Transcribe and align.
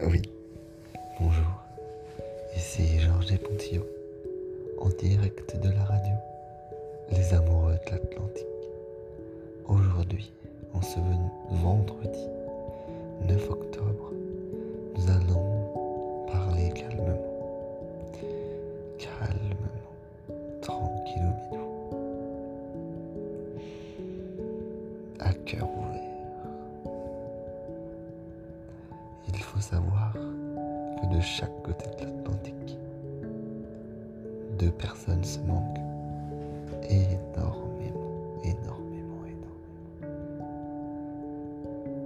Euh, 0.00 0.06
oui, 0.10 0.22
bonjour. 1.18 1.64
Ici 2.56 3.00
Georges 3.00 3.36
Pontillon, 3.38 3.84
en 4.80 4.88
direct 4.90 5.56
de 5.60 5.70
la 5.70 5.82
radio 5.82 6.12
Les 7.10 7.34
Amoureux 7.34 7.74
de 7.86 7.90
l'Atlantique. 7.90 8.46
Aujourd'hui, 9.66 10.30
en 10.72 10.82
ce 10.82 10.98
vendredi 11.50 12.26
9 13.26 13.50
octobre, 13.50 14.12
nous 14.96 15.10
allons 15.10 16.26
parler 16.30 16.70
calmement. 16.70 17.18
Calmement, 18.98 20.36
tranquillement. 20.62 21.64
À 25.18 25.32
cœur 25.32 25.68
ouvert. 25.76 25.87
Faut 29.58 29.74
savoir 29.74 30.12
que 30.12 31.16
de 31.16 31.20
chaque 31.20 31.62
côté 31.64 31.86
de 31.98 32.04
l'Atlantique, 32.04 32.78
deux 34.56 34.70
personnes 34.70 35.24
se 35.24 35.40
manquent 35.40 35.80
énormément, 36.88 38.38
énormément, 38.44 39.24
énormément. 39.26 39.56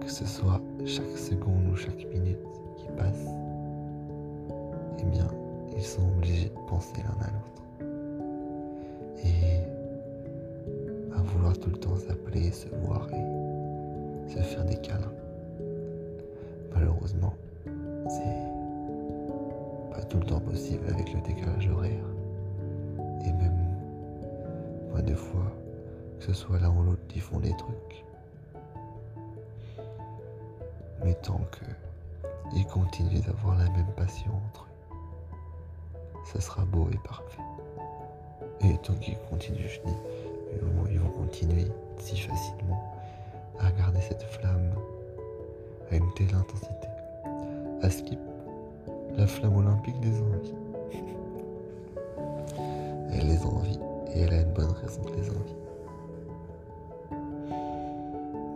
Que 0.00 0.08
ce 0.08 0.24
soit 0.26 0.60
chaque 0.86 1.18
seconde 1.18 1.66
ou 1.72 1.76
chaque 1.76 2.06
minute 2.12 2.38
qui 2.76 2.86
passe, 2.96 3.26
eh 5.00 5.04
bien, 5.04 5.26
ils 5.76 5.82
sont 5.82 6.02
obligés 6.16 6.50
de 6.50 6.68
penser 6.68 7.02
l'un 7.02 7.26
à 7.26 7.30
l'autre. 7.30 7.64
Et 9.24 9.64
à 11.16 11.22
vouloir 11.22 11.58
tout 11.58 11.70
le 11.70 11.78
temps 11.78 11.96
s'appeler, 11.96 12.52
se 12.52 12.68
voir 12.84 13.08
et 13.12 14.30
se 14.30 14.38
faire 14.38 14.64
des 14.64 14.76
câlins. 14.76 15.12
Malheureusement, 16.72 17.34
tout 20.10 20.18
le 20.18 20.26
temps 20.26 20.40
possible 20.40 20.84
avec 20.90 21.12
le 21.12 21.20
décalage 21.20 21.68
horaire. 21.68 22.04
Et 23.24 23.32
même 23.32 23.66
pas 24.92 25.00
deux 25.00 25.14
fois, 25.14 25.52
que 26.18 26.26
ce 26.26 26.32
soit 26.32 26.58
l'un 26.58 26.70
ou 26.70 26.82
l'autre 26.82 27.06
qui 27.08 27.20
font 27.20 27.38
des 27.38 27.56
trucs. 27.56 28.04
Mais 31.04 31.14
tant 31.14 31.40
que 31.52 31.64
ils 32.52 32.66
continuent 32.66 33.20
d'avoir 33.20 33.56
la 33.56 33.70
même 33.70 33.92
passion 33.96 34.32
entre 34.48 34.64
eux, 34.64 36.18
ça 36.24 36.40
sera 36.40 36.64
beau 36.64 36.88
et 36.92 36.98
parfait. 37.06 37.42
Et 38.62 38.76
tant 38.78 38.94
qu'ils 38.94 39.16
continuent, 39.30 39.68
je 39.68 39.80
dis, 39.88 39.96
ils 40.90 40.98
vont 40.98 41.10
continuer 41.10 41.66
si 41.98 42.16
facilement 42.16 42.92
à 43.60 43.70
garder 43.70 44.00
cette 44.00 44.22
flamme 44.24 44.74
à 45.92 45.96
une 45.96 46.12
telle 46.14 46.34
intensité. 46.34 46.88
À 47.82 47.88
skip 47.88 48.18
la 49.16 49.26
flamme 49.26 49.56
olympique 49.56 49.98
des 50.00 50.20
envies. 50.20 50.54
Elle 53.12 53.26
les 53.26 53.44
envie 53.44 53.78
et 54.14 54.20
elle 54.20 54.32
a 54.32 54.40
une 54.42 54.52
bonne 54.52 54.72
raison 54.72 55.02
de 55.02 55.10
les 55.10 55.30
envier. 55.30 55.56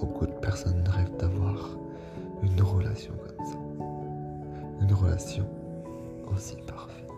Beaucoup 0.00 0.26
de 0.26 0.32
personnes 0.32 0.84
rêvent 0.88 1.16
d'avoir 1.16 1.76
une 2.42 2.60
relation 2.60 3.12
comme 3.14 3.46
ça. 3.46 3.58
Une 4.80 4.92
relation 4.92 5.46
aussi 6.32 6.56
parfaite. 6.66 7.10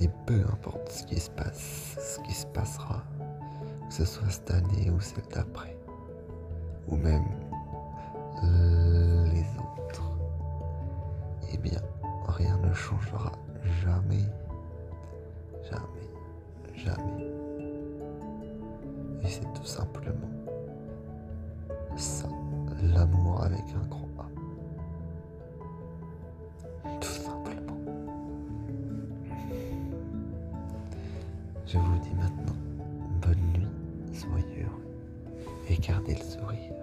Et 0.00 0.08
peu 0.26 0.40
importe 0.52 0.90
ce 0.90 1.04
qui 1.04 1.18
se 1.18 1.30
passe, 1.30 1.96
ce 1.98 2.20
qui 2.20 2.34
se 2.34 2.46
passera, 2.46 3.02
que 3.88 3.94
ce 3.94 4.04
soit 4.04 4.30
cette 4.30 4.50
année 4.50 4.90
ou 4.90 5.00
celle 5.00 5.24
d'après, 5.34 5.76
ou 6.86 6.96
même 6.96 7.24
eh 11.52 11.58
bien, 11.58 11.80
rien 12.26 12.56
ne 12.58 12.72
changera 12.72 13.32
jamais, 13.84 14.24
jamais, 15.70 16.08
jamais. 16.74 17.26
Et 19.22 19.28
c'est 19.28 19.52
tout 19.54 19.66
simplement 19.66 20.28
ça, 21.96 22.28
l'amour 22.82 23.42
avec 23.42 23.64
un 23.74 23.86
grand 23.88 24.08
A. 24.18 24.28
Tout 27.00 27.08
simplement. 27.08 27.78
Je 31.66 31.78
vous 31.78 31.98
dis 31.98 32.14
maintenant 32.14 32.54
bonne 33.20 33.42
nuit, 33.52 33.68
soyez 34.12 34.62
heureux 34.62 34.86
et 35.68 35.76
gardez 35.76 36.14
le 36.14 36.22
sourire. 36.22 36.74